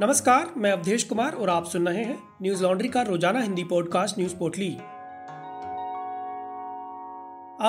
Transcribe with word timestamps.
नमस्कार, 0.00 0.54
मैं 0.56 0.70
अवधेश 0.72 1.04
कुमार 1.04 1.32
और 1.32 1.50
आप 1.50 1.64
सुन 1.64 1.88
रहे 1.88 2.04
हैं 2.04 2.18
न्यूज़ 2.42 2.62
लॉन्ड्री 2.62 2.88
का 2.88 3.02
रोज़ाना 3.02 3.40
हिंदी 3.40 3.64
पॉडकास्ट 3.64 4.18
न्यूज़ 4.18 4.34
पोटली 4.36 4.70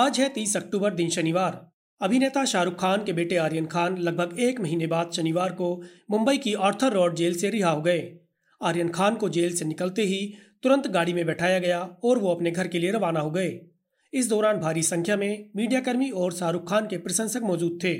आज 0.00 0.20
है 0.20 0.28
30 0.28 0.56
अक्टूबर, 0.56 0.94
दिन 0.94 1.08
शनिवार। 1.08 1.70
अभिनेता 2.00 2.44
शाहरुख 2.44 2.74
खान 2.74 3.04
के 3.04 3.12
बेटे 3.12 3.36
आर्यन 3.36 3.66
खान 3.66 3.98
लगभग 3.98 4.40
एक 4.40 4.60
महीने 4.60 4.86
बाद 4.86 5.10
शनिवार 5.12 5.52
को 5.52 5.82
मुंबई 6.10 6.36
की 6.38 6.54
आर्थर 6.54 6.92
रोड 6.92 7.14
जेल 7.14 7.36
से 7.36 7.50
रिहा 7.50 7.70
हो 7.70 7.82
गए। 7.82 8.18
आर्यन 8.62 8.88
खान 8.88 9.14
को 9.14 9.28
जेल 9.28 9.54
से 9.56 9.64
निकलते 9.64 10.02
ही 10.02 10.34
तुरंत 10.62 10.88
गाड़ी 10.88 11.12
में 11.12 11.26
बैठाया 11.26 11.58
गया 11.58 11.80
और 12.04 12.18
वो 12.18 12.34
अपने 12.34 12.50
घर 12.50 12.68
के 12.68 12.78
लिए 12.78 12.90
रवाना 12.90 13.20
हो 13.20 13.30
गए। 13.30 13.60
इस 14.12 14.28
दौरान 14.28 14.58
भारी 14.58 14.82
संख्या 14.82 15.16
में 15.16 15.50
मीडियाकर्मी 15.56 16.10
और 16.10 16.32
शाहरुख 16.32 16.68
खान 16.70 16.86
के 16.86 16.98
प्रशंसक 16.98 17.42
मौजूद 17.42 17.78
थे। 17.84 17.94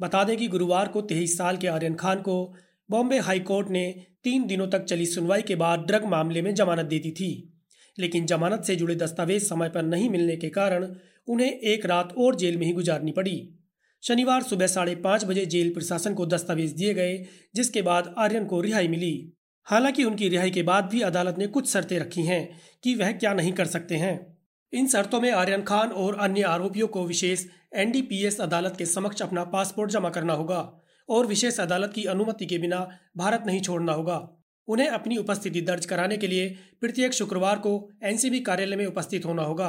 बता 0.00 0.24
दें 0.24 0.36
कि 0.36 0.48
गुरुवार 0.48 0.88
को 0.88 1.00
तेईस 1.00 1.38
साल 1.38 1.56
के 1.56 1.68
आर्यन 1.68 1.94
खान 1.94 2.18
को 2.18 2.54
बॉम्बे 2.90 3.18
हाईकोर्ट 3.18 3.68
ने 3.68 4.06
तीन 4.24 4.46
दिनों 4.46 4.68
तक 4.68 4.84
चली 4.84 5.06
सुनवाई 5.06 5.42
के 5.42 5.54
बाद 5.54 5.80
ड्रग 5.80 6.04
मामले 6.04 6.42
में 6.42 6.54
जमानत 6.54 6.86
दे 6.86 6.98
दी 6.98 7.10
थी। 7.10 7.58
लेकिन 7.98 8.26
जमानत 8.26 8.64
से 8.64 8.76
जुड़े 8.76 8.94
दस्तावेज़ 8.94 9.44
समय 9.44 9.68
पर 9.68 9.82
नहीं 9.82 10.10
मिलने 10.10 10.36
के 10.36 10.48
कारण 10.48 10.94
उन्हें 11.28 11.52
एक 11.52 11.86
रात 11.86 12.14
और 12.18 12.34
जेल 12.34 12.56
में 12.56 12.66
ही 12.66 12.72
गुजारनी 12.72 13.12
पड़ी। 13.12 13.54
शनिवार 14.02 14.42
सुबह 14.42 14.66
साढ़े 14.66 14.94
पाँच 14.94 15.24
बजे 15.24 15.46
जेल 15.46 15.74
प्रशासन 15.74 16.14
को 16.14 16.26
दस्तावेज़ 16.26 16.74
दिए 16.74 16.94
गए, 16.94 17.26
जिसके 17.54 17.82
बाद 17.82 18.14
आर्यन 18.18 18.44
को 18.44 18.60
रिहाई 18.60 18.88
मिली। 18.88 19.32
हालाँकि 19.64 20.04
उनकी 20.04 20.28
रिहाई 20.28 20.50
के 20.50 20.62
बाद 20.62 20.84
भी 20.84 21.00
अदालत 21.00 21.34
ने 21.38 21.46
कुछ 21.46 21.68
शर्तें 21.68 21.98
रखी 21.98 22.22
हैं 22.22 22.60
कि 22.84 22.94
वह 22.94 23.12
क्या 23.12 23.34
नहीं 23.34 23.52
कर 23.52 23.64
सकते 23.64 23.96
हैं। 23.96 24.38
इन 24.72 24.86
शर्तों 24.86 25.20
में 25.20 25.30
आर्यन 25.30 25.62
खान 25.62 25.88
और 25.88 26.14
अन्य 26.14 26.42
आरोपियों 26.42 26.88
को 26.88 27.06
विशेष 27.06 27.46
एनडीपीएस 27.74 28.40
अदालत 28.40 28.74
के 28.78 28.86
समक्ष 28.86 29.22
अपना 29.22 29.44
पासपोर्ट 29.44 29.90
जमा 29.90 30.10
करना 30.10 30.32
होगा। 30.32 30.79
और 31.10 31.26
विशेष 31.26 31.60
अदालत 31.60 31.92
की 31.94 32.04
अनुमति 32.04 32.46
के 32.46 32.58
बिना 32.58 32.88
भारत 33.16 33.44
नहीं 33.46 33.60
छोड़ना 33.60 33.92
होगा। 33.92 34.36
उन्हें 34.68 34.88
अपनी 34.88 35.16
उपस्थिति 35.16 35.60
दर्ज 35.60 35.86
कराने 35.86 36.16
के 36.16 36.26
लिए 36.26 36.48
प्रत्येक 36.80 37.12
शुक्रवार 37.12 37.58
को 37.58 37.90
एनसीबी 38.04 38.40
कार्यालय 38.40 38.76
में 38.76 38.86
उपस्थित 38.86 39.24
होना 39.26 39.42
होगा। 39.42 39.68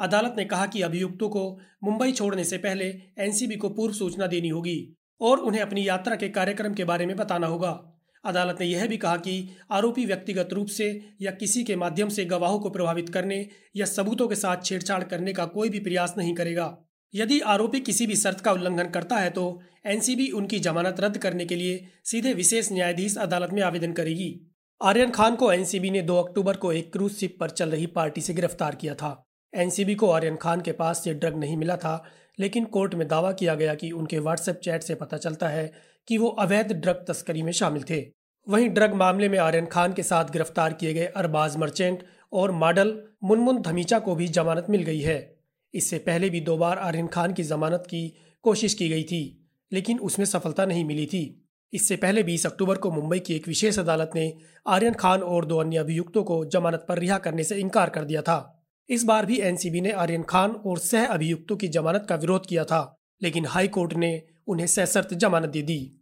अदालत 0.00 0.34
ने 0.36 0.44
कहा 0.44 0.66
कि 0.66 0.82
अभियुक्तों 0.82 1.28
को 1.28 1.60
मुंबई 1.84 2.12
छोड़ने 2.12 2.44
से 2.44 2.58
पहले 2.58 2.84
एनसीबी 3.18 3.56
को 3.56 3.68
पूर्व 3.68 3.94
सूचना 3.94 4.26
देनी 4.26 4.48
होगी 4.48 4.94
और 5.20 5.38
उन्हें 5.38 5.62
अपनी 5.62 5.88
यात्रा 5.88 6.16
के 6.16 6.28
कार्यक्रम 6.28 6.74
के 6.74 6.84
बारे 6.84 7.06
में 7.06 7.16
बताना 7.16 7.46
होगा। 7.46 7.70
अदालत 8.24 8.56
ने 8.60 8.66
यह 8.66 8.86
भी 8.86 8.96
कहा 8.96 9.16
कि 9.16 9.48
आरोपी 9.70 10.06
व्यक्तिगत 10.06 10.48
रूप 10.52 10.66
से 10.66 11.04
या 11.22 11.30
किसी 11.30 11.64
के 11.64 11.76
माध्यम 11.76 12.08
से 12.08 12.24
गवाहों 12.24 12.58
को 12.58 12.70
प्रभावित 12.70 13.08
करने 13.08 13.48
या 13.76 13.86
सबूतों 13.86 14.28
के 14.28 14.34
साथ 14.34 14.64
छेड़छाड़ 14.64 15.02
करने 15.04 15.32
का 15.32 15.46
कोई 15.46 15.68
भी 15.68 15.80
प्रयास 15.80 16.14
नहीं 16.18 16.34
करेगा। 16.34 16.66
यदि 17.14 17.38
आरोपी 17.46 17.80
किसी 17.80 18.06
भी 18.06 18.16
शर्त 18.16 18.40
का 18.40 18.52
उल्लंघन 18.52 18.88
करता 18.90 19.16
है 19.16 19.30
तो 19.30 19.60
एनसीबी 19.86 20.28
उनकी 20.30 20.58
जमानत 20.60 21.00
रद्द 21.00 21.18
करने 21.18 21.44
के 21.44 21.56
लिए 21.56 21.84
सीधे 22.04 22.32
विशेष 22.34 22.72
न्यायाधीश 22.72 23.16
अदालत 23.16 23.50
में 23.52 23.62
आवेदन 23.62 23.92
करेगी। 23.92 24.30
आर्यन 24.80 25.10
खान 25.10 25.36
को 25.36 25.52
एनसीबी 25.52 25.90
ने 25.90 26.02
2 26.02 26.16
अक्टूबर 26.16 26.56
को 26.56 26.72
एक 26.72 26.92
क्रूज 26.92 27.12
शिप 27.12 27.36
पर 27.40 27.50
चल 27.50 27.70
रही 27.70 27.86
पार्टी 27.86 28.20
से 28.20 28.34
गिरफ़्तार 28.34 28.74
किया 28.74 28.94
था। 28.94 29.12
एनसीबी 29.52 29.94
को 29.94 30.10
आर्यन 30.10 30.36
खान 30.36 30.60
के 30.60 30.72
पास 30.72 31.02
से 31.04 31.14
ड्रग 31.14 31.36
नहीं 31.36 31.56
मिला 31.56 31.76
था, 31.76 32.02
लेकिन 32.38 32.64
कोर्ट 32.64 32.94
में 32.94 33.06
दावा 33.08 33.32
किया 33.32 33.54
गया 33.54 33.74
कि 33.74 33.90
उनके 33.90 34.18
व्हाट्सएप 34.18 34.60
चैट 34.64 34.82
से 34.82 34.94
पता 34.94 35.16
चलता 35.16 35.48
है 35.48 35.70
कि 36.08 36.18
वो 36.18 36.28
अवैध 36.40 36.72
ड्रग 36.72 37.04
तस्करी 37.08 37.42
में 37.42 37.52
शामिल 37.52 37.82
थे। 37.90 38.00
वहीं 38.46 38.68
ड्रग 38.68 38.94
मामले 38.94 39.28
में 39.28 39.38
आर्यन 39.38 39.66
खान 39.66 39.92
के 39.92 40.02
साथ 40.02 40.30
गिरफ़्तार 40.32 40.72
किए 40.72 40.94
गए 40.94 41.06
अरबाज 41.06 41.56
मर्चेंट 41.56 42.02
और 42.32 42.52
मॉडल 42.52 42.98
मुनमुन 43.24 43.60
धमीचा 43.62 43.98
को 43.98 44.14
भी 44.14 44.28
जमानत 44.28 44.66
मिल 44.70 44.82
गई 44.82 45.00
है। 45.00 45.31
इससे 45.74 45.98
पहले 45.98 46.30
भी 46.30 46.40
दो 46.40 46.56
बार 46.56 46.78
आर्यन 46.78 47.06
खान 47.06 47.32
की 47.32 47.42
जमानत 47.42 47.84
की 47.86 48.16
कोशिश 48.42 48.74
की 48.74 48.88
गई 48.88 49.02
थी, 49.02 49.48
लेकिन 49.72 49.98
उसमें 49.98 50.26
सफलता 50.26 50.64
नहीं 50.64 50.84
मिली 50.84 51.06
थी। 51.06 51.48
इससे 51.72 51.96
पहले 51.96 52.22
20 52.22 52.46
अक्टूबर 52.46 52.76
को 52.76 52.90
मुंबई 52.90 53.18
की 53.18 53.34
एक 53.34 53.48
विशेष 53.48 53.78
अदालत 53.78 54.10
ने 54.14 54.32
आर्यन 54.66 54.94
खान 54.94 55.20
और 55.20 55.44
दो 55.44 55.58
अन्य 55.58 55.76
अभियुक्तों 55.76 56.24
को 56.24 56.44
जमानत 56.44 56.84
पर 56.88 56.98
रिहा 56.98 57.18
करने 57.18 57.44
से 57.44 57.56
इनकार 57.56 57.90
कर 57.90 58.04
दिया 58.04 58.22
था। 58.22 58.64
इस 58.88 59.04
बार 59.04 59.26
भी 59.26 59.40
एनसीबी 59.40 59.80
ने 59.80 59.90
आर्यन 59.90 60.22
खान 60.22 60.50
और 60.50 60.78
सह 60.78 61.06
अभियुक्तों 61.06 61.56
की 61.56 61.68
जमानत 61.68 62.06
का 62.08 62.16
विरोध 62.16 62.46
किया 62.46 62.64
था, 62.64 63.00
लेकिन 63.22 63.46
हाई 63.46 63.68
कोर्ट 63.68 63.94
ने 63.94 64.22
उन्हें 64.46 64.66
सशर्त 64.66 65.14
जमानत 65.14 65.48
दे 65.48 65.62
दी। 65.62 65.98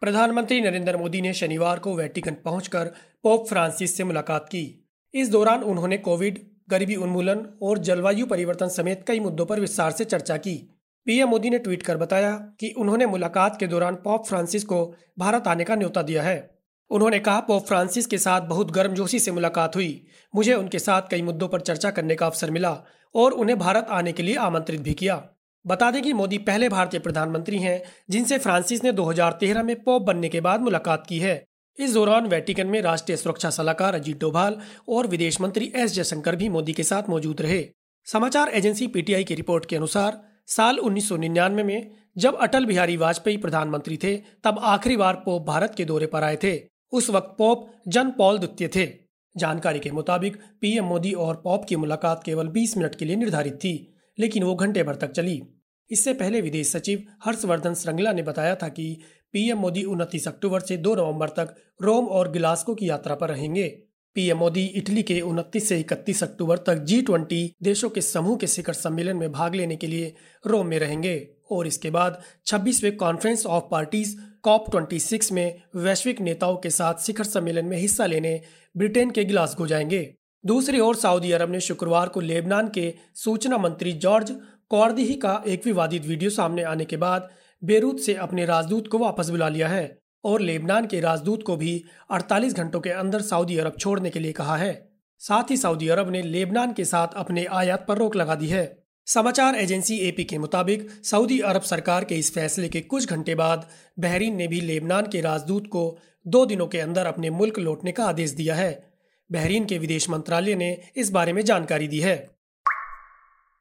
प्रधानमंत्री 0.00 0.60
नरेंद्र 0.60 0.96
मोदी 0.96 1.20
ने 1.20 1.32
शनिवार 1.32 1.78
को 1.78 1.94
वेटिकन 1.94 2.36
पहुंचकर 2.44 2.84
पोप 3.22 3.48
फ्रांसिस 3.48 3.96
से 3.96 4.04
मुलाकात 4.04 4.44
की। 4.44 4.88
इस 5.14 5.30
दौरान 5.30 5.62
उन्होंने 5.62 5.98
कोविड 5.98 6.49
गरीबी 6.70 6.96
उन्मूलन 6.96 7.46
और 7.62 7.78
जलवायु 7.78 8.26
परिवर्तन 8.26 8.68
समेत 8.68 9.04
कई 9.06 9.20
मुद्दों 9.20 9.46
पर 9.46 9.60
विस्तार 9.60 9.90
से 9.90 10.04
चर्चा 10.04 10.36
की। 10.36 10.76
पीएम 11.04 11.28
मोदी 11.28 11.50
ने 11.50 11.58
ट्वीट 11.58 11.82
कर 11.82 11.96
बताया 11.96 12.32
कि 12.32 12.74
उन्होंने 12.78 13.06
मुलाकात 13.06 13.56
के 13.60 13.66
दौरान 13.66 13.94
पॉप 13.94 14.26
फ्रांसिस 14.26 14.64
को 14.64 14.94
भारत 15.18 15.46
आने 15.46 15.64
का 15.64 15.74
न्योता 15.74 16.02
दिया 16.02 16.22
है। 16.22 16.60
उन्होंने 16.90 17.18
कहा, 17.18 17.40
पोप 17.40 17.66
फ्रांसिस 17.66 18.06
के 18.06 18.18
साथ 18.18 18.40
बहुत 18.40 18.70
गर्मजोशी 18.70 19.18
से 19.18 19.32
मुलाकात 19.32 19.76
हुई। 19.76 20.06
मुझे 20.34 20.54
उनके 20.54 20.78
साथ 20.78 21.02
कई 21.10 21.22
मुद्दों 21.22 21.48
पर 21.48 21.60
चर्चा 21.60 21.90
करने 21.90 22.14
का 22.14 22.26
अवसर 22.26 22.50
मिला 22.50 22.82
और 23.14 23.32
उन्हें 23.32 23.58
भारत 23.58 23.86
आने 23.90 24.12
के 24.12 24.22
लिए 24.22 24.34
आमंत्रित 24.34 24.80
भी 24.80 24.94
किया। 24.94 25.28
बता 25.66 25.90
दें 25.90 26.02
कि 26.02 26.12
मोदी 26.12 26.38
पहले 26.38 26.68
भारतीय 26.68 27.00
प्रधानमंत्री 27.00 27.58
हैं, 27.58 27.82
जिनसे 28.10 28.38
फ्रांसिस 28.38 28.84
ने 28.84 28.92
2013 28.92 29.62
में 29.62 29.82
पोप 29.82 30.02
बनने 30.02 30.28
के 30.28 30.40
बाद 30.40 30.60
मुलाकात 30.60 31.06
की 31.08 31.18
है। 31.18 31.46
इस 31.80 31.94
दौरान 31.94 32.26
वेटिकन 32.26 32.66
में 32.66 32.82
राष्ट्रीय 32.82 33.16
सुरक्षा 33.16 33.50
सलाहकार 33.50 33.94
अजीत 33.94 34.20
डोभाल 34.20 34.56
और 34.88 35.06
विदेश 35.06 35.40
मंत्री 35.40 35.72
एस 35.76 35.92
जयशंकर 35.92 36.36
भी 36.36 36.48
मोदी 36.48 36.72
के 36.72 36.82
साथ 36.82 37.02
मौजूद 37.08 37.40
रहे। 37.40 37.64
समाचार 38.04 38.48
एजेंसी 38.48 38.86
पीटीआई 38.86 39.24
की 39.24 39.34
रिपोर्ट 39.34 39.66
के 39.66 39.76
अनुसार, 39.76 40.20
साल 40.46 40.78
1999 40.78 41.62
में 41.62 41.90
जब 42.18 42.34
अटल 42.34 42.66
बिहारी 42.66 42.96
वाजपेयी 42.96 43.36
प्रधानमंत्री 43.36 43.96
थे, 43.96 44.16
तब 44.16 44.58
आखिरी 44.62 44.96
बार 44.96 45.14
पोप 45.14 45.46
भारत 45.46 45.74
के 45.76 45.84
दौरे 45.84 46.06
पर 46.06 46.22
आए 46.22 46.36
थे। 46.36 46.62
उस 46.92 47.10
वक्त 47.10 47.34
पोप 47.38 47.70
जन 47.88 48.10
पॉल 48.10 48.38
द्वितीय 48.38 48.68
थे। 48.68 48.92
जानकारी 49.36 49.78
के 49.78 49.90
मुताबिक, 49.90 50.36
पीएम 50.60 50.84
मोदी 50.84 51.12
और 51.12 51.40
पॉप 51.44 51.64
की 51.64 51.76
मुलाकात 51.76 52.22
केवल 52.24 52.48
20 52.48 52.76
मिनट 52.76 52.94
के 52.94 53.04
लिए 53.04 53.16
निर्धारित 53.16 53.54
थी, 53.54 53.94
लेकिन 54.18 54.42
वो 54.42 54.54
घंटे 54.54 54.82
भर 54.82 54.94
तक 54.94 55.10
चली। 55.10 55.42
इससे 55.90 56.14
पहले 56.14 56.40
विदेश 56.40 56.68
सचिव 56.68 57.04
हर्षवर्धन 57.24 57.74
श्रृंगला 57.74 58.12
ने 58.12 58.22
बताया 58.22 58.54
था 58.54 58.68
कि 58.68 59.00
पीएम 59.32 59.58
मोदी 59.58 59.82
उनतीस 59.82 60.28
अक्टूबर 60.28 60.60
से 60.60 60.76
2 60.76 60.96
नवंबर 60.96 61.28
तक 61.28 61.54
रोम 61.82 62.06
और 62.06 62.32
गिलास्को 62.32 62.74
की 62.74 62.88
यात्रा 62.88 63.14
पर 63.14 63.28
रहेंगे। 63.28 63.82
पीएम 64.14 64.36
मोदी 64.36 64.64
इटली 64.64 65.02
के 65.02 65.20
29 65.20 65.68
से 65.68 65.78
31 65.80 66.22
अक्टूबर 66.22 66.58
तक 66.58 66.74
जी 66.74 67.02
ट्वेंटी, 67.02 67.54
देशों 67.62 67.90
के 67.90 68.00
समूह 68.00 68.36
के 68.36 68.46
शिखर 68.46 68.72
सम्मेलन 68.72 69.16
में 69.16 69.32
भाग 69.32 69.54
लेने 69.54 69.76
के 69.76 69.86
लिए 69.86 70.14
रोम 70.46 70.66
में 70.66 70.78
रहेंगे। 70.78 71.28
और 71.50 71.66
इसके 71.66 71.90
बाद 71.90 72.22
26वें 72.46 72.96
कॉन्फ्रेंस 72.96 73.46
ऑफ़ 73.46 73.64
पार्टीज़ 73.70 74.16
कॉप 74.42 74.70
26 74.70 75.32
में 75.32 75.62
वैश्विक 75.76 76.20
नेताओं 76.20 76.56
के 76.56 76.70
साथ 76.70 76.94
शिखर 76.94 77.24
सम्मेलन 77.24 77.64
में 77.64 77.78
हिस्सा 77.78 78.06
लेने 78.06 78.40
ब्रिटेन 78.76 79.10
के 79.10 79.24
गिलासगो 79.24 79.66
जाएँगे। 79.66 80.14
दूसरी 80.46 80.80
ओर 80.80 80.96
सऊदी 80.96 81.32
अरब 81.32 81.50
ने 81.50 81.60
शुक्रवार 81.60 82.08
को 82.08 82.20
लेबनान 82.20 82.68
के 82.68 82.94
सूचना 83.14 83.58
मंत्री 83.58 83.92
जॉर्ज 83.92 84.36
कौरदीही 84.68 85.14
का 85.14 85.42
एक 85.46 85.66
विवादित 85.66 86.06
वीडियो 86.06 86.30
सामने 86.30 86.62
आने 86.62 86.84
के 86.84 86.96
बाद 86.96 87.28
बेरूत 87.64 88.00
से 88.00 88.14
अपने 88.14 88.44
राजदूत 88.44 88.88
को 88.88 88.98
वापस 88.98 89.28
बुला 89.28 89.48
लिया 89.48 89.68
है 89.68 89.98
और 90.24 90.40
लेबनान 90.40 90.86
के 90.86 91.00
राजदूत 91.00 91.42
को 91.42 91.56
भी 91.56 91.84
48 92.10 92.54
घंटों 92.54 92.80
के 92.80 92.90
अंदर 92.90 93.20
सऊदी 93.20 93.56
अरब 93.56 93.76
छोड़ने 93.80 94.10
के 94.10 94.20
लिए 94.20 94.32
कहा 94.32 94.56
है। 94.56 94.90
साथ 95.18 95.50
ही 95.50 95.56
सऊदी 95.56 95.88
अरब 95.88 96.10
ने 96.10 96.22
लेबनान 96.22 96.72
के 96.72 96.84
साथ 96.84 97.08
अपने 97.16 97.44
आयात 97.44 97.86
पर 97.88 97.98
रोक 97.98 98.16
लगा 98.16 98.34
दी 98.34 98.46
है। 98.46 98.82
समाचार 99.06 99.54
एजेंसी 99.54 99.96
एपी 99.98 100.24
के 100.24 100.38
मुताबिक 100.38 100.90
सऊदी 101.04 101.40
अरब 101.40 101.62
सरकार 101.62 102.04
के 102.04 102.14
इस 102.14 102.34
फैसले 102.34 102.68
के 102.68 102.80
कुछ 102.80 103.08
घंटे 103.08 103.34
बाद 103.34 103.68
बहरीन 103.98 104.36
ने 104.36 104.48
भी 104.48 104.60
लेबनान 104.60 105.06
के 105.06 105.20
राजदूत 105.20 105.66
को 105.66 105.98
दो 106.26 106.46
दिनों 106.46 106.66
के 106.66 106.80
अंदर 106.80 107.06
अपने 107.06 107.30
मुल्क 107.30 107.58
लौटने 107.58 107.92
का 107.92 108.04
आदेश 108.04 108.30
दिया 108.30 108.54
है। 108.54 108.90
बहरीन 109.32 109.64
के 109.64 109.78
विदेश 109.78 110.10
मंत्रालय 110.10 110.54
ने 110.54 110.78
इस 110.96 111.10
बारे 111.10 111.32
में 111.32 111.44
जानकारी 111.44 111.88
दी 111.88 112.00
है। 112.00 112.30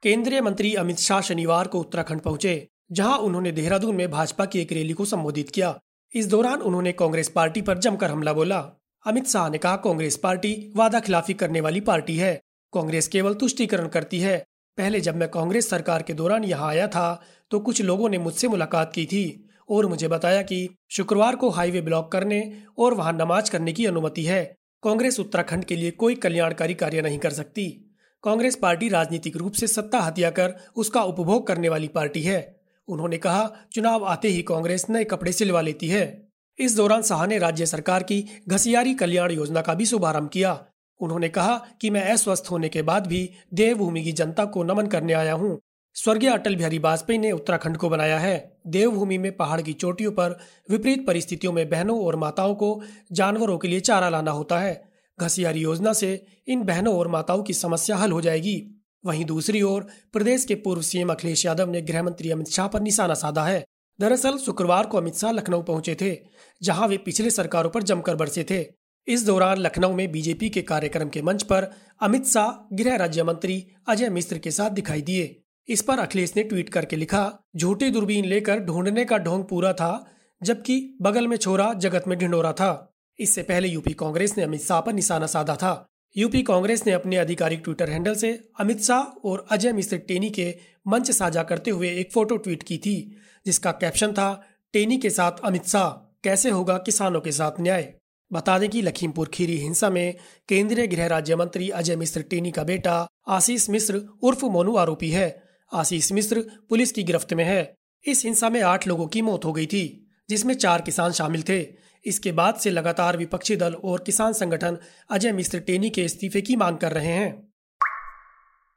केंद्रीय 0.04 0.42
मंत्री 0.42 0.76
अमित 0.76 0.98
शाह 0.98 1.22
शनिवार 1.22 1.68
को 1.68 1.80
उत्तराखंड 1.80 2.22
पहुँचे। 2.22 2.70
जहाँ 2.92 3.18
उन्होंने 3.18 3.52
देहरादून 3.52 3.96
में 3.96 4.10
भाजपा 4.12 4.46
की 4.46 4.60
एक 4.60 4.72
रैली 4.72 4.94
को 4.94 5.06
संबोधित 5.06 5.50
किया। 5.50 5.80
इस 6.14 6.28
दौरान 6.28 6.62
उन्होंने 6.62 6.92
कांग्रेस 6.92 7.30
पार्टी 7.30 7.62
पर 7.62 7.78
जमकर 7.78 8.12
हमला 8.12 8.34
बोला। 8.34 8.60
अमित 9.06 9.28
शाह 9.28 9.50
ने 9.50 9.58
कहा, 9.58 9.76
कांग्रेस 9.76 10.18
पार्टी 10.18 10.74
वादा 10.76 11.00
खिलाफी 11.00 11.34
करने 11.34 11.62
वाली 11.62 11.82
पार्टी 11.82 12.18
है। 12.18 12.42
कांग्रेस 12.74 13.08
केवल 13.08 13.34
तुष्टिकरण 13.34 13.88
करती 13.88 14.20
है। 14.20 14.38
पहले 14.78 15.00
जब 15.00 15.16
मैं 15.16 15.30
कांग्रेस 15.30 15.70
सरकार 15.70 16.02
के 16.02 16.14
दौरान 16.14 16.44
यहाँ 16.44 16.70
आया 16.70 16.88
था 16.88 17.22
तो 17.52 17.60
कुछ 17.60 17.82
लोगों 17.82 18.10
ने 18.10 18.18
मुझसे 18.18 18.48
मुलाकात 18.48 18.94
की 18.94 19.06
थी 19.06 19.50
और 19.70 19.86
मुझे 19.86 20.08
बताया 20.08 20.42
कि 20.42 20.70
शुक्रवार 20.90 21.36
को 21.36 21.50
हाईवे 21.50 21.82
ब्लॉक 21.82 22.12
करने 22.12 22.64
और 22.78 22.94
वहाँ 22.94 23.14
नमाज़ 23.14 23.52
करने 23.52 23.74
की 23.74 23.86
अनुमति 23.86 24.24
है। 24.24 24.44
कांग्रेस 24.84 25.20
उत्तराखंड 25.20 25.66
के 25.66 25.76
लिए 25.76 25.92
कोई 25.92 26.16
कल्याणकारी 26.16 26.74
कार्य 26.74 27.02
नहीं 27.02 27.20
कर 27.20 27.30
सकती। 27.30 27.96
कांग्रेस 28.24 28.56
पार्टी 28.56 28.90
राजनीतिक 28.90 29.38
रूप 29.38 29.54
से 29.54 29.68
सत्ता 29.68 30.00
हत्या 30.00 30.30
कर 30.30 30.54
उसका 30.76 31.04
उपभोग 31.04 31.48
करने 31.48 31.70
वाली 31.70 31.88
पार्टी 31.88 32.22
है। 32.22 32.59
उन्होंने 32.90 33.18
कहा, 33.18 33.52
चुनाव 33.72 34.06
आते 34.06 34.28
ही 34.28 34.42
कांग्रेस 34.42 34.86
नए 34.90 35.04
कपड़े 35.04 35.32
सिलवा 35.32 35.62
लेती 35.62 35.88
है। 35.88 36.30
इस 36.60 36.76
दौरान 36.76 37.02
शाह 37.02 37.26
ने 37.28 37.38
राज्य 37.38 37.66
सरकार 37.66 38.04
की 38.04 38.26
घसियारी 38.48 38.94
कल्याण 38.94 39.32
योजना 39.32 39.62
का 39.62 39.74
भी 39.74 39.86
शुभारंभ 39.86 40.30
किया। 40.30 40.66
उन्होंने 41.00 41.30
कहा 41.30 41.56
कि 41.82 41.90
मैं 41.90 42.04
अस्वस्थ 42.04 42.48
होने 42.52 42.70
के 42.70 42.82
बाद 42.82 43.08
भी 43.08 43.30
देवभूमि 43.54 44.04
की 44.04 44.12
जनता 44.12 44.46
को 44.46 44.64
नमन 44.64 44.88
करने 44.88 45.14
आया 45.14 45.34
हूँ। 45.34 45.60
स्वर्गीय 45.96 46.30
अटल 46.30 46.56
बिहारी 46.56 46.80
वाजपेयी 46.80 47.20
ने 47.20 47.32
उत्तराखंड 47.32 47.78
को 47.78 47.90
बनाया 47.90 48.20
है। 48.20 48.60
देवभूमि 48.68 49.18
में 49.18 49.38
पहाड़ 49.38 49.62
की 49.62 49.74
चोटियों 49.74 50.12
पर 50.12 50.40
विपरीत 50.70 51.08
परिस्थितियों 51.08 51.54
में 51.54 51.70
बहनों 51.70 52.06
और 52.06 52.16
माताओं 52.16 52.56
को 52.56 52.82
जानवरों 53.12 53.58
के 53.58 53.68
लिए 53.68 53.80
चारा 53.80 54.10
लाना 54.10 54.32
होता 54.32 54.60
है। 54.60 54.90
घसियारी 55.20 55.60
योजना 55.60 55.94
से 55.94 56.26
इन 56.48 56.64
बहनों 56.64 56.98
और 56.98 57.08
माताओं 57.08 57.44
की 57.44 57.54
समस्या 57.54 57.98
हल 57.98 58.12
हो 58.12 58.22
जाएगी। 58.22 58.79
वहीं 59.06 59.26
दूसरी 59.26 59.62
ओर 59.62 59.88
प्रदेश 60.14 60.46
के 60.46 60.56
पूर्व 60.56 60.82
सीएम 60.82 61.10
अखिलेश 61.10 61.46
यादव 61.46 61.70
ने 61.70 61.82
गृह 61.82 62.04
मंत्री 62.04 62.32
अमित 62.32 62.48
शाह 62.48 62.68
पर 62.68 62.82
निशाना 62.82 63.14
साधा 63.14 63.46
है। 63.46 63.66
दरअसल, 64.02 64.38
शुक्रवार 64.38 64.86
को 64.86 64.98
अमित 64.98 65.16
शाह 65.16 65.32
लखनऊ 65.32 65.62
पहुँचे 65.62 65.96
थे, 66.02 66.18
जहाँ 66.64 66.88
वे 66.88 66.98
पिछले 66.98 67.30
सरकारों 67.30 67.70
पर 67.70 67.84
जमकर 67.84 68.16
बरसे 68.16 68.44
थे। 68.44 68.66
इस 69.08 69.26
दौरान 69.26 69.58
लखनऊ 69.58 69.94
में 69.94 70.12
बीजेपी 70.12 70.50
के 70.50 70.62
कार्यक्रम 70.62 71.10
के 71.10 71.22
मंच 71.22 71.44
पर 71.44 71.68
अमित 72.02 72.26
शाह 72.26 72.76
गृह 72.76 72.96
राज्य 72.96 73.24
मंत्री 73.24 73.68
अजय 73.88 74.10
मिश्र 74.10 74.38
के 74.38 74.52
साथ 74.52 74.70
दिखाई 74.70 75.02
दिए। 75.02 75.42
इस 75.68 75.82
पर 75.82 76.00
अखिलेश 76.00 76.34
ने 76.38 76.44
ट्वीट 76.44 76.70
करके 76.70 76.96
लिखा, 76.96 77.34
झूठी 77.56 77.90
दूरबीन 77.90 78.26
लेकर 78.26 78.60
ढूँढने 78.60 79.06
का 79.06 79.18
ढोंग 79.18 79.44
पूरा 79.44 79.74
था, 79.74 80.12
जबकि 80.44 80.98
बगल 81.02 81.28
में 81.28 81.38
छोरा 81.38 81.74
जगत 81.74 82.04
में 82.08 82.18
ढिंडोरा 82.18 82.54
था। 82.54 82.94
इससे 83.20 83.44
पहले 83.44 83.68
यूपी 83.68 83.94
कांग्रेस 83.94 84.38
ने 84.38 84.44
अमित 84.44 84.62
शाह 84.62 84.82
पर 84.82 84.94
निशाना 84.94 85.28
साधा 85.28 85.56
था। 85.56 85.88
यूपी 86.18 86.42
कांग्रेस 86.42 86.86
ने 86.86 86.92
अपने 86.92 87.18
आधिकारिक 87.18 87.62
ट्विटर 87.64 87.90
हैंडल 87.90 88.16
से 88.16 88.50
अमित 88.60 88.82
शाह 88.82 89.00
और 89.00 89.46
अजय 89.52 89.72
मिश्र 89.72 89.98
टेनी 89.98 90.30
के 90.30 90.58
मंच 90.88 91.12
साझा 91.12 91.44
करते 91.44 91.72
हुए 91.72 91.90
एक 91.90 92.12
फ़ोटो 92.12 92.38
ट्वीट 92.38 92.64
की 92.64 92.78
थी, 92.78 93.18
जिसका 93.46 93.72
कैप्शन 93.72 94.12
था, 94.12 94.48
टेनी 94.74 94.98
के 94.98 95.10
साथ 95.10 95.32
अमित 95.44 95.66
शाह, 95.66 95.90
कैसे 96.24 96.50
होगा 96.50 96.78
किसानों 96.78 97.22
के 97.22 97.32
साथ 97.32 97.52
न्याय? 97.62 97.94
बता 98.34 98.60
दें 98.60 98.70
कि 98.70 98.82
लखीमपुर 98.82 99.28
खीरी 99.28 99.58
हिंसा 99.58 99.90
में 99.90 100.18
केंद्रीय 100.50 100.88
गृह 100.88 101.08
राज्य 101.08 101.36
मंत्री 101.36 101.70
अजय 101.70 101.96
मिश्र 101.96 102.22
टेनी 102.22 102.52
का 102.52 102.64
बेटा 102.64 103.08
आशीष 103.28 103.70
मिश्र 103.70 104.02
उर्फ़ 104.22 104.46
मोनू 104.46 104.76
आरोपी 104.76 105.10
है। 105.10 105.44
आशीष 105.74 106.12
मिश्र 106.12 106.42
पुलिस 106.70 106.92
की 106.92 107.04
गिरफ्त 107.04 107.34
में 107.34 107.44
है। 107.44 107.76
इस 108.06 108.26
हिंसा 108.26 108.50
में 108.50 108.62
आठ 108.62 108.88
लोगों 108.88 109.08
की 109.08 109.22
मौत 109.22 109.46
हो 109.46 109.54
गई 109.54 109.66
थी, 109.66 110.08
जिसमें 110.30 110.54
चार 110.54 110.82
किसान 110.82 111.12
शामिल 111.12 111.44
थे। 111.44 111.89
इसके 112.06 112.32
बाद 112.32 112.56
से 112.56 112.70
लगातार 112.70 113.18
विपक्षी 113.18 113.56
दल 113.56 113.74
और 113.74 114.04
किसान 114.06 114.34
संगठन 114.34 114.78
अजय 115.10 115.32
मिश्र 115.32 115.60
टेनी 115.60 115.90
के 115.90 116.04
इस्तीफे 116.04 116.42
की 116.42 116.56
मांग 116.56 116.78
कर 116.78 116.92
रहे 116.92 117.08
हैं। 117.08 117.32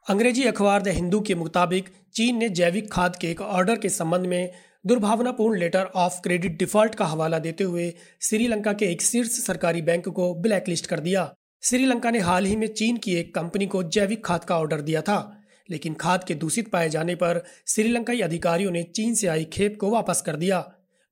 अंग्रेज़ी 0.06 0.44
अखबार 0.44 0.82
द 0.82 0.88
हिंदू 0.88 1.20
के 1.20 1.34
मुताबिक 1.34 1.88
चीन 2.14 2.36
ने 2.36 2.48
जैविक 2.48 2.92
खाद 2.92 3.16
के 3.16 3.30
एक 3.30 3.40
ऑर्डर 3.40 3.76
के 3.76 3.88
संबंध 3.88 4.26
में 4.26 4.52
दुर्भावनापूर्ण 4.86 5.58
लेटर 5.58 5.84
ऑफ़ 5.84 6.20
क्रेडिट 6.20 6.58
डिफ़ॉल्ट 6.58 6.94
का 6.94 7.04
हवाला 7.04 7.38
देते 7.38 7.64
हुए 7.64 7.92
श्रीलंका 8.20 8.72
के 8.72 8.86
एक 8.86 9.02
शीर्ष 9.02 9.30
सरकारी 9.30 9.82
बैंक 9.82 10.08
को 10.08 10.34
ब्लैकलिस्ट 10.34 10.86
कर 10.86 11.00
दिया। 11.00 11.32
श्रीलंका 11.62 12.10
ने 12.10 12.18
हाल 12.18 12.44
ही 12.44 12.56
में 12.56 12.66
चीन 12.66 12.96
की 12.96 13.14
एक 13.14 13.34
कंपनी 13.34 13.66
को 13.66 13.82
जैविक 13.82 14.24
खाद 14.24 14.44
का 14.44 14.58
ऑर्डर 14.58 14.80
दिया 14.80 15.02
था, 15.02 15.44
लेकिन 15.70 15.94
खाद 15.94 16.24
के 16.24 16.34
दूषित 16.34 16.70
पाए 16.70 16.88
जाने 16.88 17.14
पर 17.14 17.42
श्रीलंकाई 17.66 18.20
अधिकारियों 18.20 18.70
ने 18.70 18.82
चीन 18.82 19.14
से 19.14 19.26
आई 19.26 19.44
खेप 19.44 19.76
को 19.80 19.90
वापस 19.90 20.22
कर 20.26 20.36
दिया। 20.36 20.60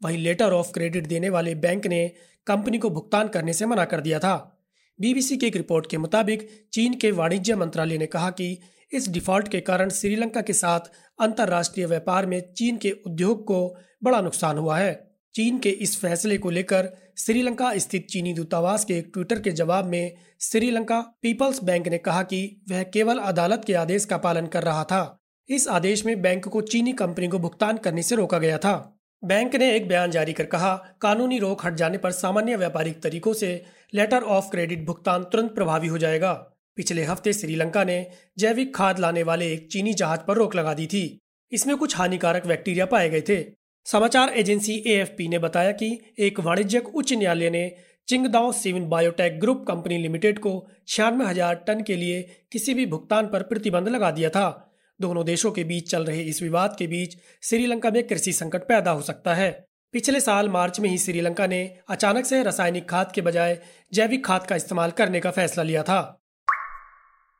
वहीं 0.02 0.19
लेटर 0.19 0.52
ऑफ़ 0.52 0.73
क्रेडिट 0.73 1.06
देने 1.06 1.29
वाले 1.29 1.55
बैंक 1.55 1.87
ने 1.87 2.12
कंपनी 2.47 2.79
को 2.79 2.91
भुगतान 2.91 3.29
करने 3.29 3.52
से 3.52 3.67
मना 3.67 3.85
कर 3.85 4.00
दिया 4.00 4.19
था। 4.19 4.56
बीबीसी 5.00 5.37
की 5.37 5.47
एक 5.47 5.56
रिपोर्ट 5.56 5.91
के 5.91 5.99
मुताबिक, 5.99 6.49
चीन 6.73 6.94
के 6.94 7.11
वाणिज्य 7.11 7.56
मंत्रालय 7.56 7.99
ने 7.99 8.06
कहा 8.06 8.31
कि 8.31 8.61
इस 8.93 9.08
डिफ़ॉल्ट 9.08 9.49
के 9.49 9.61
कारण 9.61 9.88
श्रीलंका 9.88 10.41
के 10.41 10.52
साथ 10.52 10.81
अंतर्राष्ट्रीय 11.20 11.87
व्यापार 11.87 12.26
में 12.26 12.55
चीन 12.55 12.76
के 12.76 12.91
उद्योग 12.91 13.44
को 13.44 13.76
बड़ा 14.02 14.20
नुकसान 14.20 14.58
हुआ 14.58 14.79
है। 14.79 15.11
चीन 15.35 15.58
के 15.58 15.70
इस 15.70 16.00
फैसले 16.00 16.38
को 16.38 16.50
लेकर 16.50 16.88
श्रीलंका 17.19 17.79
स्थित 17.79 18.06
चीनी 18.06 18.35
दूतावास 18.35 18.85
के 18.85 18.94
एक 18.94 19.11
ट्विटर 19.14 19.41
के 19.41 19.50
जवाब 19.50 19.85
में 19.85 20.14
श्रीलंका 20.41 21.00
पीपल्स 21.00 21.64
बैंक 21.64 21.88
ने 21.88 21.99
कहा 21.99 22.23
कि 22.23 22.62
वह 22.70 22.82
केवल 22.82 23.19
अदालत 23.19 23.62
के 23.67 23.75
आदेश 23.75 24.05
का 24.05 24.17
पालन 24.17 24.47
कर 24.47 24.62
रहा 24.62 24.85
था। 24.85 25.19
इस 25.49 25.69
आदेश 25.69 26.06
में 26.06 26.23
बैंक 26.23 26.49
को 26.49 26.61
चीनी 26.61 26.93
कंपनी 26.93 27.29
को 27.29 27.38
भुगतान 27.38 27.76
करने 27.76 28.02
से 28.02 28.17
रोका 28.17 28.38
गया 28.38 28.58
था। 28.58 29.00
बैंक 29.23 29.55
ने 29.57 29.71
एक 29.77 29.89
बयान 29.89 30.11
जारी 30.11 30.33
कर 30.33 30.45
कहा, 30.45 30.75
कानूनी 31.01 31.39
रोक 31.39 31.65
हट 31.65 31.75
जाने 31.75 31.99
पर 31.99 32.11
सामान्य 32.11 32.57
व्यापारिक 32.57 33.03
तरीकों 33.03 33.33
से 33.33 33.51
लेटर 33.95 34.23
ऑफ़ 34.23 34.51
क्रेडिट 34.51 34.85
भुगतान 34.87 35.25
तुरंत 35.25 35.55
प्रभावी 35.55 35.89
हो 35.89 35.99
जाएगा। 35.99 36.33
पिछले 36.79 37.03
हफ़्ते 37.05 37.33
श्रीलंका 37.33 37.85
ने 37.85 38.07
जैविक 38.39 38.75
खाद 38.77 38.99
लाने 38.99 39.23
वाले 39.23 39.53
एक 39.53 39.67
चीनी 39.73 39.93
जहाज़ 39.95 40.21
पर 40.21 40.37
रोक 40.37 40.55
लगा 40.57 40.75
दी 40.75 40.87
थी। 40.87 41.21
इसमें 41.53 41.77
कुछ 41.77 41.97
हानिकारक 41.97 42.47
बैक्टीरिया 42.47 42.87
पाए 42.87 43.09
गए 43.11 43.21
थे। 43.21 43.45
समाचार 43.87 44.29
एजेंसी 44.29 44.83
एएफपी 44.87 45.29
ने 45.29 45.39
बताया 45.39 45.73
कि 45.73 45.99
एक 46.19 46.41
वाणिज्यिक 46.41 46.95
उच्च 46.95 47.13
न्यायालय 47.13 47.51
ने 47.51 47.71
Qingdao 48.09 48.53
सिविन 48.53 48.89
biotech 48.89 49.39
group 49.41 49.65
company 49.69 49.99
limited 49.99 50.39
को 50.39 50.53
छियानवे 50.89 51.27
हज़ार 51.27 51.55
टन 51.67 51.83
के 51.83 51.97
लिए 51.97 52.23
किसी 52.53 52.75
भी 52.75 52.87
भुगतान 52.87 53.27
पर 53.27 53.43
प्रतिबंध 53.43 53.89
लगा 53.89 54.11
दिया 54.11 54.31
था। 54.31 54.70
दोनों 55.00 55.25
देशों 55.25 55.52
के 55.52 55.64
बीच 55.64 55.91
चल 55.91 56.05
रहे 56.05 56.23
इस 56.23 56.43
विवाद 56.43 56.76
के 56.79 56.87
बीच 56.87 57.17
श्रीलंका 57.43 57.91
में 57.91 58.06
कृषि 58.06 58.32
संकट 58.32 58.62
पैदा 58.62 58.91
हो 58.91 59.02
सकता 59.02 59.35
है। 59.35 59.67
पिछले 59.93 60.20
साल 60.20 60.49
मार्च 60.49 60.81
में 60.81 60.91
ही 60.91 60.99
श्रीलंका 60.99 61.47
ने 61.47 61.79
अचानक 61.88 62.25
से 62.25 62.43
रासायनिक 62.43 62.91
खाद 62.91 63.12
के 63.12 63.20
बजाय 63.20 63.58
जैविक 63.93 64.26
खाद 64.26 64.47
का 64.47 64.56
इस्तेमाल 64.56 64.91
करने 64.91 65.20
का 65.20 65.31
फैसला 65.31 65.62
लिया 65.62 65.82
था। 65.82 66.20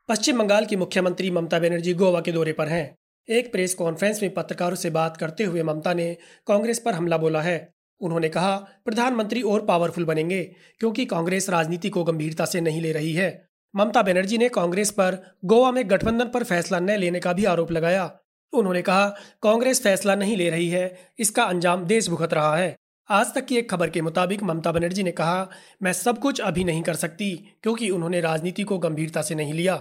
पश्चिम 0.09 0.37
बंगाल 0.37 0.65
की 0.65 0.75
मुख्यमंत्री 0.75 1.31
ममता 1.31 1.59
बनर्जी 1.59 1.93
गोवा 1.93 2.21
के 2.21 2.31
दौरे 2.31 2.53
पर 2.53 2.67
हैं। 2.67 2.97
एक 3.29 3.51
प्रेस 3.51 3.73
कॉन्फ्रेंस 3.73 4.21
में 4.21 4.33
पत्रकारों 4.33 4.75
से 4.75 4.89
बात 4.89 5.17
करते 5.17 5.43
हुए 5.43 5.63
ममता 5.63 5.93
ने 5.93 6.17
कांग्रेस 6.47 6.79
पर 6.79 6.93
हमला 6.93 7.17
बोला 7.17 7.41
है। 7.41 7.73
उन्होंने 8.01 8.29
कहा, 8.29 8.57
प्रधानमंत्री 8.57 9.41
और 9.41 9.65
पावरफुल 9.65 10.05
बनेंगे, 10.05 10.55
क्योंकि 10.79 11.05
कांग्रेस 11.05 11.49
राजनीति 11.49 11.89
को 11.89 12.03
गंभीरता 12.03 12.45
से 12.45 12.61
नहीं 12.61 12.81
ले 12.81 12.91
रही 12.91 13.13
है। 13.13 13.50
ममता 13.73 14.01
बनर्जी 14.01 14.37
ने 14.37 14.49
कांग्रेस 14.49 14.91
पर 14.91 15.17
गोवा 15.45 15.71
में 15.71 15.89
गठबंधन 15.89 16.25
पर 16.25 16.43
फैसला 16.43 16.79
न 16.79 16.91
लेने 16.91 17.19
का 17.19 17.33
भी 17.33 17.45
आरोप 17.45 17.71
लगाया। 17.71 18.11
उन्होंने 18.53 18.81
कहा, 18.81 19.07
कांग्रेस 19.43 19.81
फैसला 19.81 20.15
नहीं 20.15 20.37
ले 20.37 20.49
रही 20.49 20.69
है, 20.69 20.97
इसका 21.19 21.43
अंजाम 21.43 21.85
देश 21.85 22.09
भुगत 22.09 22.33
रहा 22.33 22.55
है। 22.57 22.75
आज 23.09 23.33
तक 23.35 23.45
की 23.45 23.57
एक 23.57 23.69
खबर 23.71 23.89
के 23.89 24.01
मुताबिक 24.01 24.43
ममता 24.43 24.71
बनर्जी 24.71 25.03
ने 25.03 25.11
कहा, 25.11 25.49
मैं 25.83 25.93
सब 25.93 26.19
कुछ 26.19 26.41
अभी 26.41 26.63
नहीं 26.63 26.81
कर 26.83 26.95
सकती, 26.95 27.31
क्योंकि 27.63 27.89
उन्होंने 27.89 28.21
राजनीति 28.21 28.63
को 28.63 28.77
गंभीरता 28.79 29.21
से 29.21 29.35
नहीं 29.35 29.53
लिया। 29.53 29.75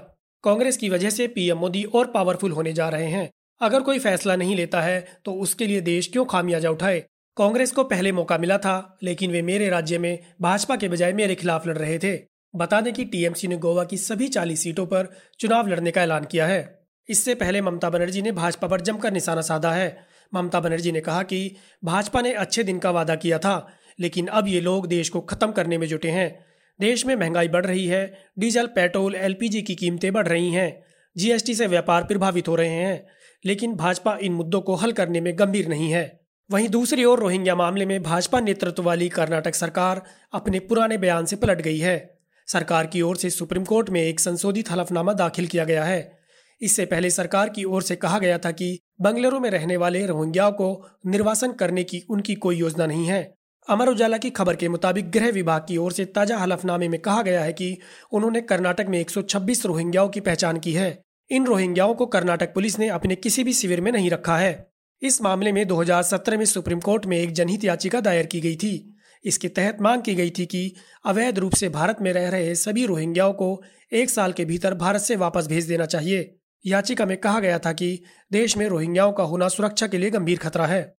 कांग्रेस 0.44 0.76
की 0.76 0.88
वजह 0.88 1.10
से 1.10 1.26
पीएम 1.26 1.58
मोदी 1.58 1.84
और 1.84 2.06
पावरफुल 2.06 2.52
होने 2.52 2.72
जा 2.72 2.88
रहे 2.88 3.06
हैं। 3.06 3.28
अगर 3.60 3.80
कोई 3.80 3.98
फैसला 3.98 4.36
नहीं 4.36 4.56
लेता 4.56 4.80
है 4.80 5.06
तो 5.24 5.32
उसके 5.34 5.66
लिए 5.66 5.80
देश 5.80 6.08
क्यों 6.08 6.24
खामियाजा 6.24 6.70
उठाए? 6.70 7.04
कांग्रेस 7.36 7.72
को 7.72 7.84
पहले 7.84 8.12
मौका 8.12 8.38
मिला 8.38 8.58
था, 8.58 8.98
लेकिन 9.02 9.30
वे 9.30 9.42
मेरे 9.42 9.68
राज्य 9.68 9.98
में, 9.98 10.18
भाजपा 10.40 10.76
के 10.76 10.88
बजाय 10.88 11.12
मेरे 11.12 11.34
खिलाफ 11.34 11.66
लड़ 11.66 11.78
रहे 11.78 11.98
थे। 11.98 12.16
बता 12.54 12.80
दें 12.80 12.92
कि 12.92 13.04
टीएमसी 13.04 13.48
ने 13.48 13.56
गोवा 13.56 13.84
की 13.84 13.96
सभी 13.96 14.28
चालीस 14.28 14.62
सीटों 14.62 14.86
पर 14.86 15.08
चुनाव 15.38 15.66
लड़ने 15.66 15.90
का 15.90 16.02
ऐलान 16.02 16.24
किया 16.24 16.46
है। 16.46 16.88
इससे 17.08 17.34
पहले 17.34 17.60
ममता 17.60 17.90
बनर्जी 17.90 18.22
ने 18.22 18.32
भाजपा 18.32 18.68
पर 18.68 18.80
जमकर 18.80 19.12
निशाना 19.12 19.40
साधा 19.40 19.72
है। 19.72 20.06
ममता 20.34 20.60
बनर्जी 20.60 20.92
ने 20.92 21.00
कहा 21.00 21.22
कि 21.22 21.56
भाजपा 21.84 22.20
ने 22.20 22.32
अच्छे 22.32 22.62
दिन 22.62 22.78
का 22.78 22.90
वादा 22.90 23.14
किया 23.14 23.38
था, 23.38 23.68
लेकिन 24.00 24.26
अब 24.26 24.48
ये 24.48 24.60
लोग 24.60 24.86
देश 24.86 25.08
को 25.08 25.20
खत्म 25.20 25.52
करने 25.52 25.78
में 25.78 25.86
जुटे 25.86 26.08
हैं। 26.08 26.44
देश 26.80 27.06
में 27.06 27.16
महँगाई 27.16 27.48
बढ़ 27.48 27.66
रही 27.66 27.86
है, 27.86 28.18
डीजल, 28.38 28.66
पेट्रोल, 28.66 29.14
एलपीजी 29.14 29.62
की 29.62 29.74
कीमतें 29.74 30.12
बढ़ 30.12 30.28
रही 30.28 30.50
हैं, 30.50 30.84
जीएसटी 31.16 31.54
से 31.54 31.66
व्यापार 31.66 32.04
प्रभावित 32.04 32.48
हो 32.48 32.54
रहे 32.54 32.74
हैं, 32.74 33.06
लेकिन 33.44 33.74
भाजपा 33.74 34.18
इन 34.22 34.32
मुद्दों 34.32 34.60
को 34.60 34.74
हल 34.74 34.92
करने 34.92 35.20
में 35.20 35.38
गंभीर 35.38 35.68
नहीं 35.68 35.90
है। 35.90 36.20
वहीं 36.50 36.68
दूसरी 36.68 37.04
ओर 37.04 37.20
रोहिंग्या 37.20 37.54
मामले 37.54 37.86
में 37.86 38.02
भाजपा 38.02 38.40
नेतृत्व 38.40 38.82
वाली 38.82 39.08
कर्नाटक 39.08 39.54
सरकार 39.54 40.02
अपने 40.32 40.58
पुराने 40.58 40.98
बयान 40.98 41.24
से 41.24 41.36
पलट 41.36 41.60
गई 41.60 41.78
है। 41.78 42.19
सरकार 42.52 42.86
की 42.86 43.02
ओर 43.02 43.16
से 43.16 43.30
सुप्रीम 43.30 43.64
कोर्ट 43.64 43.90
में 43.90 44.02
एक 44.02 44.20
संशोधित 44.20 44.70
हलफनामा 44.70 45.12
दाखिल 45.12 45.46
किया 45.46 45.64
गया 45.64 45.84
है। 45.84 46.18
इससे 46.62 46.84
पहले 46.84 47.10
सरकार 47.10 47.48
की 47.48 47.64
ओर 47.64 47.82
से 47.82 47.96
कहा 47.96 48.18
गया 48.18 48.38
था 48.38 48.50
कि 48.50 48.78
बंगलुरु 49.00 49.40
में 49.40 49.50
रहने 49.50 49.76
वाले 49.76 50.06
रोहिंग्याओं 50.06 50.52
को 50.52 50.86
निर्वासन 51.06 51.52
करने 51.52 51.84
की 51.84 52.06
उनकी 52.10 52.34
कोई 52.34 52.56
योजना 52.56 52.86
नहीं 52.86 53.06
है। 53.06 53.34
अमर 53.68 53.88
उजाला 53.88 54.18
की 54.18 54.30
खबर 54.30 54.56
के 54.56 54.68
मुताबिक 54.68 55.10
गृह 55.10 55.30
विभाग 55.30 55.64
की 55.68 55.76
ओर 55.76 55.92
से 55.92 56.04
ताज़ा 56.04 56.36
हलफनामे 56.36 56.88
में 56.88 57.00
कहा 57.00 57.22
गया 57.22 57.42
है 57.42 57.52
कि 57.52 57.78
उन्होंने 58.12 58.40
कर्नाटक 58.40 58.86
में 58.88 59.00
126 59.00 59.66
रोहिंग्याओं 59.66 60.08
की 60.08 60.20
पहचान 60.20 60.58
की 60.58 60.72
है। 60.72 61.02
इन 61.30 61.46
रोहिंग्याओं 61.46 61.94
को 61.94 62.06
कर्नाटक 62.06 62.54
पुलिस 62.54 62.78
ने 62.78 62.88
अपने 62.88 63.14
किसी 63.14 63.44
भी 63.44 63.52
शिविर 63.52 63.80
में 63.80 63.92
नहीं 63.92 64.10
रखा 64.10 64.36
है। 64.36 64.70
इस 65.02 65.22
मामले 65.22 65.52
में 65.52 65.66
2017 65.66 66.38
में 66.38 66.44
सुप्रीम 66.44 66.80
कोर्ट 66.80 67.06
में 67.06 67.18
एक 67.18 67.32
जनहित 67.32 67.64
याचिका 67.64 68.00
दायर 68.00 68.26
की 68.26 68.40
गई 68.40 68.56
थी। 68.56 68.96
इसके 69.24 69.48
तहत 69.48 69.78
मांग 69.80 70.02
की 70.02 70.14
गई 70.14 70.30
थी 70.30 70.46
कि 70.46 70.74
अवैध 71.04 71.38
रूप 71.38 71.54
से 71.54 71.68
भारत 71.68 71.96
में 72.00 72.12
रह 72.12 72.28
रहे 72.28 72.54
सभी 72.54 72.86
रोहिंग्याओं 72.86 73.32
को 73.32 73.62
एक 73.92 74.10
साल 74.10 74.32
के 74.32 74.44
भीतर 74.44 74.74
भारत 74.74 75.00
से 75.00 75.16
वापस 75.16 75.46
भेज 75.46 75.64
देना 75.64 75.86
चाहिए। 75.86 76.38
याचिका 76.66 77.06
में 77.06 77.16
कहा 77.16 77.40
गया 77.40 77.58
था 77.58 77.72
कि 77.72 78.02
देश 78.32 78.56
में 78.56 78.68
रोहिंग्याओं 78.68 79.12
का 79.12 79.24
होना 79.24 79.48
सुरक्षा 79.48 79.86
के 79.86 79.98
लिए 79.98 80.10
गंभीर 80.10 80.38
खतरा 80.38 80.66
है। 80.66 80.96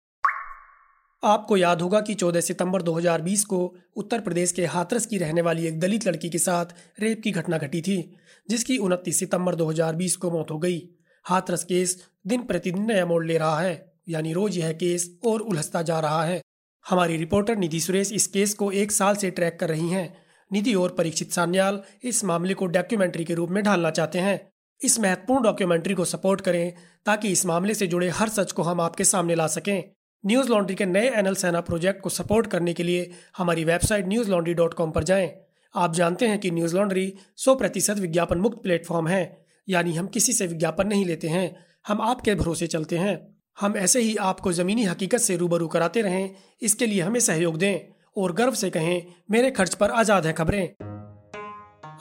आपको 1.25 1.57
याद 1.57 1.83
होगा 1.83 2.01
कि 2.01 2.15
14 2.15 2.41
सितंबर 2.41 2.83
2020 2.83 3.45
को 3.45 3.77
उत्तर 3.97 4.21
प्रदेश 4.21 4.53
के 4.53 4.67
हाथरस 4.67 5.07
की 5.07 5.19
रहने 5.19 5.43
वाली 5.43 5.67
एक 5.67 5.81
दलित 5.81 6.07
लड़की 6.07 6.31
के 6.31 6.39
साथ 6.39 6.67
रेप 7.01 7.21
की 7.25 7.31
घटना 7.31 7.59
घटी 7.59 7.81
थी, 7.81 8.17
जिसकी 8.51 8.77
उनतीस 8.79 9.19
सितंबर 9.19 9.55
2020 9.55 10.17
को 10.17 10.31
मौत 10.31 10.51
हो 10.51 10.59
गई। 10.59 10.89
हाथरस 11.25 11.65
केस 11.65 12.05
दिन 12.27 12.43
प्रतिदिन 12.43 12.87
नया 12.87 13.07
मोड़ 13.07 13.27
ले 13.27 13.39
रहा 13.39 13.61
है, 13.61 13.93
यानी 14.09 14.33
रोज 14.33 14.59
यह 14.59 14.73
केस 14.73 15.19
और 15.27 15.41
उलझता 15.41 15.83
जा 15.83 16.01
रहा 16.01 16.25
है। 16.25 16.41
हमारी 16.89 17.17
रिपोर्टर 17.17 17.57
निधि 17.57 17.81
सुरेश 17.81 18.13
इस 18.13 18.27
केस 18.27 18.55
को 18.55 18.71
एक 18.73 18.93
साल 18.93 19.17
से 19.17 19.31
ट्रैक 19.31 19.59
कर 19.61 19.69
रही 19.69 19.89
हैं। 19.89 20.17
निधि 20.53 20.75
और 20.75 20.93
परीक्षित 20.93 21.33
सान्याल 21.33 21.81
इस 22.03 22.25
मामले 22.25 22.55
को 22.55 22.67
डॉक्यूमेंट्री 22.67 23.25
के 23.25 23.35
रूप 23.35 23.51
में 23.51 23.65
ढालना 23.65 23.91
चाहते 23.91 24.19
हैं। 24.19 24.53
इस 24.81 25.01
महत्वपूर्ण 25.01 25.43
डॉक्यूमेंट्री 25.45 25.95
को 25.95 26.05
सपोर्ट 26.05 26.41
करें 26.41 26.73
ताकि 27.07 27.29
इस 27.29 27.47
मामले 27.47 27.75
से 27.75 27.87
जुड़े 27.87 28.09
हर 28.09 28.29
सच 28.29 28.53
को 28.53 28.63
हम 28.63 28.81
आपके 28.81 29.05
सामने 29.05 29.35
ला 29.35 29.47
सकें। 29.47 29.83
न्यूज़ 30.25 30.49
लॉन्ड्री 30.49 30.75
के 30.75 30.87
नए 30.87 31.11
एनएल 31.11 31.35
सेना 31.35 31.61
प्रोजेक्ट 31.61 32.01
को 32.03 32.09
सपोर्ट 32.09 32.47
करने 32.47 32.73
के 32.73 32.83
लिए 32.83 33.11
हमारी 33.37 33.65
website 33.65 34.09
news 34.09 34.31
laundry 34.31 34.55
dot 34.55 34.75
com 34.75 34.91
पर 34.91 35.05
जाएँ। 35.05 35.33
आप 35.75 35.95
जानते 35.95 36.27
हैं 36.27 36.39
कि 36.39 36.51
न्यूज़ 36.51 36.77
लॉन्ड्री 36.77 37.13
सौ 37.37 37.55
प्रतिशत 37.55 37.99
विज्ञापन 37.99 38.39
मुक्त 38.39 38.63
प्लेटफॉर्म 38.63 39.09
है, 39.09 39.45
यानी 39.69 39.95
हम 39.95 40.07
किसी 40.07 40.33
से 40.33 40.47
विज्ञापन 40.47 40.87
नहीं 40.87 41.05
लेते 41.05 41.29
हैं, 41.29 41.57
हम 41.89 42.01
आपके 42.01 42.35
भरोसे 42.35 42.67
चलते 42.67 42.99
हैं। 42.99 43.40
हम 43.61 43.77
ऐसे 43.77 44.01
ही 44.01 44.15
आपको 44.17 44.53
ज़मीनी 44.53 44.85
हकीकत 44.85 45.19
से 45.19 45.37
रूबरू 45.37 45.67
कराते 45.69 46.01
रहें, 46.01 46.31
इसके 46.63 46.87
लिए 46.87 47.01
हमें 47.03 47.21
सहयोग 47.21 47.57
दें 47.59 47.81
और 48.17 48.33
गर्व 48.33 48.55
से 48.55 48.71
कहें, 48.71 49.03
मेरे 49.31 49.51
खर्च 49.51 49.75
पर 49.75 49.91
आज़ाद 49.91 50.27
है 50.27 50.33
खबरें। 50.33 50.69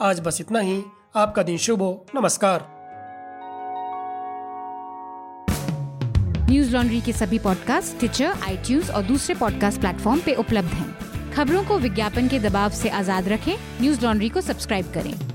आज 0.02 0.20
बस 0.20 0.40
इतना 0.40 0.60
ही, 0.60 0.82
आपका 1.16 1.42
दिन 1.42 1.56
शुभ 1.56 1.82
हो, 1.82 2.06
नमस्कार। 2.14 2.66
न्यूज़ 6.50 6.72
लॉन्ड्री 6.72 7.00
के 7.00 7.12
सभी 7.12 7.38
पॉडकास्ट 7.38 7.98
ट्विटर 7.98 8.32
आई 8.42 8.80
और 8.94 9.02
दूसरे 9.02 9.34
पॉडकास्ट 9.34 9.80
प्लेटफॉर्म 9.80 10.20
पे 10.20 10.34
उपलब्ध 10.34 10.68
हैं। 10.68 11.32
खबरों 11.32 11.64
को 11.64 11.78
विज्ञापन 11.78 12.28
के 12.28 12.38
दबाव 12.38 12.70
से 12.70 12.88
आज़ाद 12.88 13.28
रखें, 13.28 13.54
न्यूज़ 13.80 14.04
लॉन्ड्री 14.04 14.28
को 14.28 14.40
सब्सक्राइब 14.40 14.92
करें। 14.94 15.29